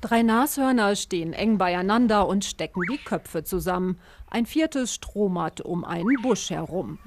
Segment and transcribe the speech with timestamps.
[0.00, 3.98] Drei Nashörner stehen eng beieinander und stecken die Köpfe zusammen.
[4.30, 6.98] Ein viertes stromert um einen Busch herum.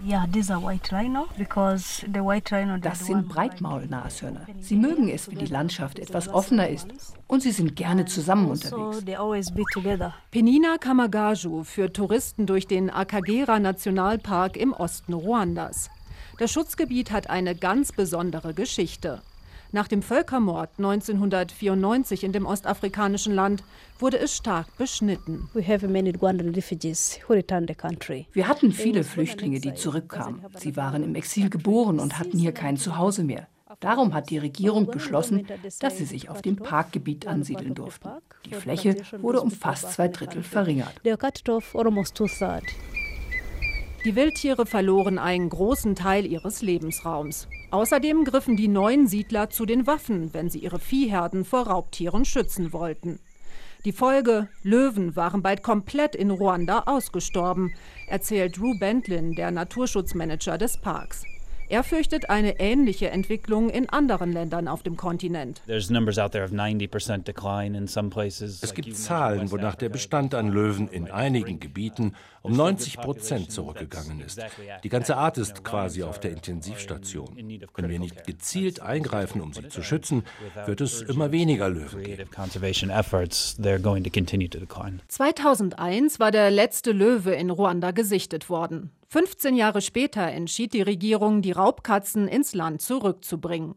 [2.81, 4.47] Das sind Breitmaulnashörner.
[4.59, 6.87] Sie mögen es, wenn die Landschaft etwas offener ist.
[7.27, 9.05] Und sie sind gerne zusammen unterwegs.
[10.31, 15.89] Penina Kamagaju führt Touristen durch den Akagera Nationalpark im Osten Ruandas.
[16.39, 19.21] Das Schutzgebiet hat eine ganz besondere Geschichte.
[19.73, 23.63] Nach dem Völkermord 1994 in dem ostafrikanischen Land
[23.99, 25.49] wurde es stark beschnitten.
[25.53, 25.67] Wir
[28.47, 30.41] hatten viele Flüchtlinge, die zurückkamen.
[30.57, 33.47] Sie waren im Exil geboren und hatten hier kein Zuhause mehr.
[33.79, 35.47] Darum hat die Regierung beschlossen,
[35.79, 38.09] dass sie sich auf dem Parkgebiet ansiedeln durften.
[38.45, 40.93] Die Fläche wurde um fast zwei Drittel verringert.
[44.03, 47.47] Die Wildtiere verloren einen großen Teil ihres Lebensraums.
[47.71, 52.73] Außerdem griffen die neuen Siedler zu den Waffen, wenn sie ihre Viehherden vor Raubtieren schützen
[52.73, 53.19] wollten.
[53.85, 57.73] Die Folge, Löwen waren bald komplett in Ruanda ausgestorben,
[58.07, 61.23] erzählt Drew Bentlin, der Naturschutzmanager des Parks.
[61.71, 65.61] Er fürchtet eine ähnliche Entwicklung in anderen Ländern auf dem Kontinent.
[65.65, 65.87] Es
[68.73, 74.41] gibt Zahlen, wonach der Bestand an Löwen in einigen Gebieten um 90 Prozent zurückgegangen ist.
[74.83, 77.37] Die ganze Art ist quasi auf der Intensivstation.
[77.37, 80.25] Wenn wir nicht gezielt eingreifen, um sie zu schützen,
[80.65, 82.29] wird es immer weniger Löwen geben.
[85.07, 88.91] 2001 war der letzte Löwe in Ruanda gesichtet worden.
[89.11, 93.75] 15 Jahre später entschied die Regierung, die Raubkatzen ins Land zurückzubringen.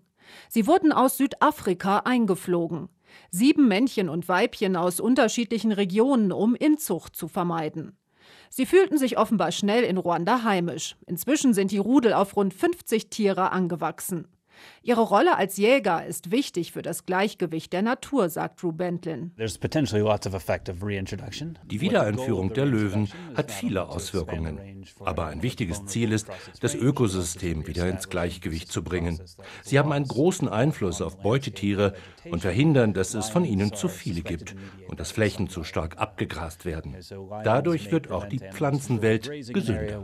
[0.49, 2.89] Sie wurden aus Südafrika eingeflogen.
[3.33, 7.99] Sieben Männchen und Weibchen aus unterschiedlichen Regionen, um Inzucht zu vermeiden.
[8.49, 10.95] Sie fühlten sich offenbar schnell in Ruanda heimisch.
[11.05, 14.29] Inzwischen sind die Rudel auf rund 50 Tiere angewachsen.
[14.83, 19.33] Ihre Rolle als Jäger ist wichtig für das Gleichgewicht der Natur, sagt Drew Bentlin.
[19.37, 24.85] Die Wiedereinführung der Löwen hat viele Auswirkungen.
[25.01, 26.29] Aber ein wichtiges Ziel ist,
[26.61, 29.21] das Ökosystem wieder ins Gleichgewicht zu bringen.
[29.63, 31.95] Sie haben einen großen Einfluss auf Beutetiere
[32.31, 34.55] und verhindern, dass es von ihnen zu viele gibt
[34.89, 36.97] und dass Flächen zu stark abgegrast werden.
[37.43, 40.03] Dadurch wird auch die Pflanzenwelt gesünder.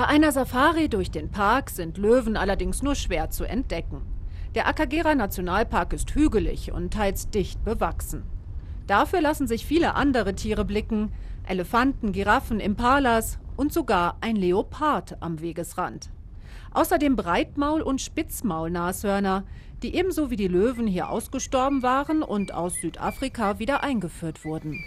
[0.00, 4.00] Bei einer Safari durch den Park sind Löwen allerdings nur schwer zu entdecken.
[4.54, 8.22] Der Akagera Nationalpark ist hügelig und teils dicht bewachsen.
[8.86, 11.12] Dafür lassen sich viele andere Tiere blicken,
[11.46, 16.08] Elefanten, Giraffen, Impalas und sogar ein Leopard am Wegesrand.
[16.72, 19.44] Außerdem Breitmaul- und Spitzmaulnashörner,
[19.82, 24.82] die ebenso wie die Löwen hier ausgestorben waren und aus Südafrika wieder eingeführt wurden.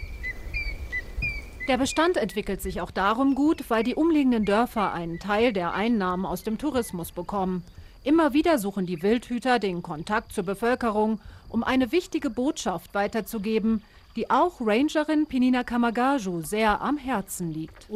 [1.66, 6.26] Der Bestand entwickelt sich auch darum gut, weil die umliegenden Dörfer einen Teil der Einnahmen
[6.26, 7.64] aus dem Tourismus bekommen.
[8.02, 13.82] Immer wieder suchen die Wildhüter den Kontakt zur Bevölkerung, um eine wichtige Botschaft weiterzugeben,
[14.14, 17.88] die auch Rangerin Pinina Kamagaju sehr am Herzen liegt.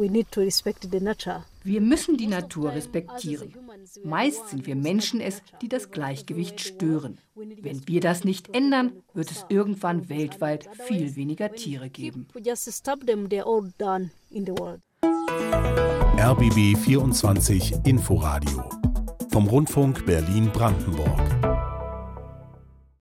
[1.63, 3.53] Wir müssen die Natur respektieren.
[4.03, 7.19] Meist sind wir Menschen es, die das Gleichgewicht stören.
[7.35, 12.27] Wenn wir das nicht ändern, wird es irgendwann weltweit viel weniger Tiere geben.
[16.21, 18.69] RBB 24 Inforadio
[19.31, 21.48] vom Rundfunk Berlin-Brandenburg.